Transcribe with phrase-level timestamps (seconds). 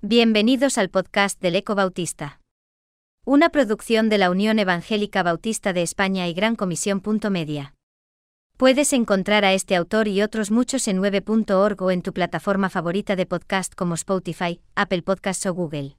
[0.00, 2.40] Bienvenidos al podcast del Eco Bautista.
[3.26, 7.02] Una producción de la Unión Evangélica Bautista de España y Gran Comisión.
[7.32, 7.74] Media.
[8.56, 13.16] Puedes encontrar a este autor y otros muchos en 9.org o en tu plataforma favorita
[13.16, 15.96] de podcast como Spotify, Apple Podcasts o Google.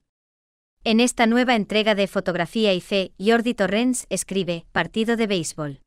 [0.85, 5.81] En esta nueva entrega de Fotografía y Fe, Jordi Torrens escribe Partido de Béisbol.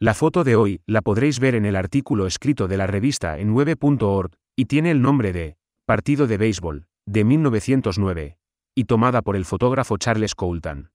[0.00, 3.54] La foto de hoy la podréis ver en el artículo escrito de la revista en
[3.54, 8.38] 9.org y tiene el nombre de Partido de Béisbol de 1909,
[8.74, 10.90] y tomada por el fotógrafo Charles Coulton.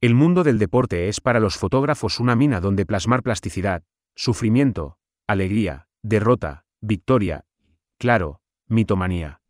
[0.00, 3.84] El mundo del deporte es para los fotógrafos una mina donde plasmar plasticidad,
[4.16, 7.44] sufrimiento, alegría, derrota, victoria,
[7.98, 9.40] claro, mitomanía.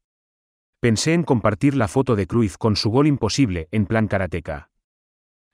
[0.80, 4.70] Pensé en compartir la foto de Cruyff con su gol imposible en plan karateca.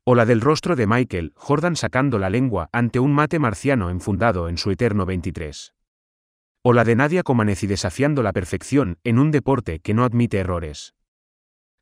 [0.05, 4.49] O la del rostro de Michael Jordan sacando la lengua ante un mate marciano enfundado
[4.49, 5.75] en su eterno 23.
[6.71, 10.95] O la de Nadia Comaneci desafiando la perfección en un deporte que no admite errores.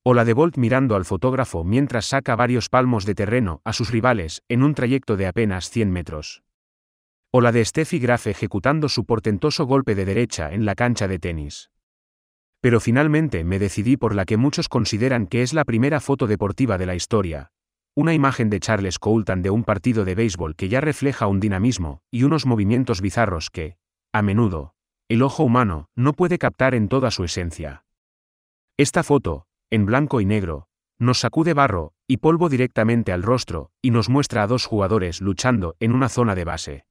[0.05, 3.91] O la de Bolt mirando al fotógrafo mientras saca varios palmos de terreno a sus
[3.91, 6.44] rivales en un trayecto de apenas 100 metros.
[7.33, 11.18] O la de Steffi Graf ejecutando su portentoso golpe de derecha en la cancha de
[11.18, 11.72] tenis.
[12.61, 16.78] Pero finalmente me decidí por la que muchos consideran que es la primera foto deportiva
[16.78, 17.50] de la historia,
[17.96, 22.02] una imagen de Charles Coulton de un partido de béisbol que ya refleja un dinamismo
[22.12, 23.78] y unos movimientos bizarros que,
[24.12, 24.75] a menudo,
[25.08, 27.84] el ojo humano no puede captar en toda su esencia.
[28.76, 30.68] Esta foto, en blanco y negro,
[30.98, 35.77] nos sacude barro y polvo directamente al rostro y nos muestra a dos jugadores luchando
[35.78, 36.86] en una zona de base.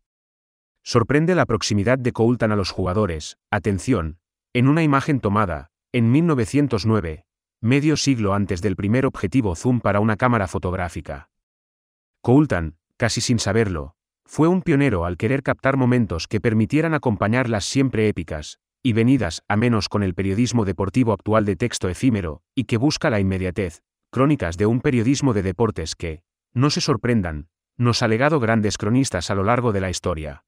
[0.83, 4.19] Sorprende la proximidad de Coulton a los jugadores, atención,
[4.53, 7.25] en una imagen tomada, en 1909,
[7.59, 11.30] medio siglo antes del primer objetivo zoom para una cámara fotográfica.
[12.21, 13.95] Coulton, casi sin saberlo,
[14.26, 19.44] fue un pionero al querer captar momentos que permitieran acompañar las siempre épicas, y venidas
[19.48, 23.82] a menos con el periodismo deportivo actual de texto efímero, y que busca la inmediatez,
[24.12, 26.22] crónicas de un periodismo de deportes que,
[26.54, 30.44] no se sorprendan, nos ha legado grandes cronistas a lo largo de la historia.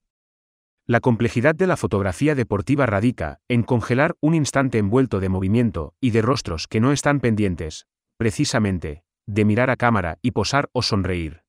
[0.86, 6.12] La complejidad de la fotografía deportiva radica en congelar un instante envuelto de movimiento y
[6.12, 7.88] de rostros que no están pendientes,
[8.18, 11.47] precisamente, de mirar a cámara y posar o sonreír.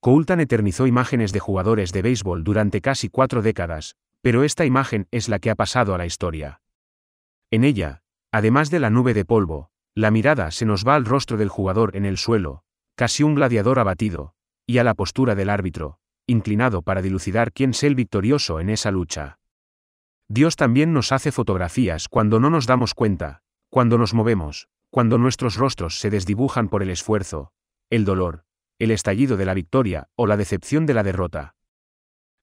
[0.00, 5.28] Coulton eternizó imágenes de jugadores de béisbol durante casi cuatro décadas, pero esta imagen es
[5.28, 6.62] la que ha pasado a la historia.
[7.50, 8.02] En ella,
[8.32, 11.96] además de la nube de polvo, la mirada se nos va al rostro del jugador
[11.96, 14.34] en el suelo, casi un gladiador abatido,
[14.66, 18.90] y a la postura del árbitro, inclinado para dilucidar quién es el victorioso en esa
[18.90, 19.38] lucha.
[20.28, 25.56] Dios también nos hace fotografías cuando no nos damos cuenta, cuando nos movemos, cuando nuestros
[25.56, 27.52] rostros se desdibujan por el esfuerzo,
[27.90, 28.44] el dolor,
[28.80, 31.54] el estallido de la victoria o la decepción de la derrota.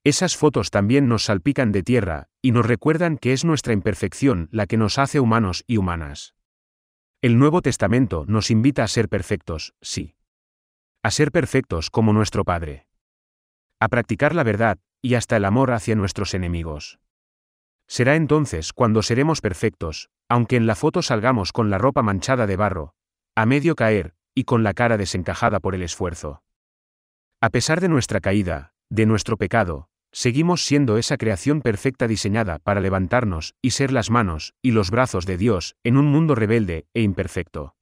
[0.03, 4.67] Esas fotos también nos salpican de tierra, y nos recuerdan que es nuestra imperfección la
[4.67, 6.35] que nos hace humanos y humanas.
[7.21, 10.15] El Nuevo Testamento nos invita a ser perfectos, sí.
[11.03, 12.87] A ser perfectos como nuestro Padre.
[13.79, 16.99] A practicar la verdad, y hasta el amor hacia nuestros enemigos.
[17.87, 22.55] Será entonces cuando seremos perfectos, aunque en la foto salgamos con la ropa manchada de
[22.55, 22.93] barro,
[23.35, 26.43] a medio caer, y con la cara desencajada por el esfuerzo.
[27.41, 32.79] A pesar de nuestra caída, de nuestro pecado, seguimos siendo esa creación perfecta diseñada para
[32.79, 37.01] levantarnos y ser las manos y los brazos de Dios en un mundo rebelde e
[37.01, 37.76] imperfecto.